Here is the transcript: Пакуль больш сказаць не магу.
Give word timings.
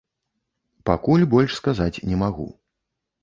Пакуль 0.89 1.25
больш 1.35 1.51
сказаць 1.59 2.01
не 2.13 2.17
магу. 2.25 2.47